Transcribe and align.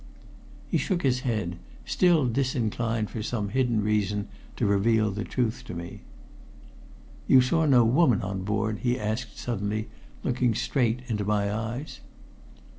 He 0.67 0.79
shook 0.79 1.03
his 1.03 1.19
head, 1.19 1.57
still 1.85 2.25
disinclined, 2.27 3.11
for 3.11 3.21
some 3.21 3.49
hidden 3.49 3.83
reason, 3.83 4.29
to 4.55 4.65
reveal 4.65 5.11
the 5.11 5.23
truth 5.23 5.63
to 5.65 5.75
me. 5.75 6.01
"You 7.27 7.39
saw 7.39 7.67
no 7.67 7.85
woman 7.85 8.23
on 8.23 8.41
board?" 8.43 8.79
he 8.79 8.99
asked 8.99 9.37
suddenly, 9.37 9.89
looking 10.23 10.55
straight 10.55 11.01
into 11.07 11.23
my 11.23 11.53
eyes. 11.53 11.99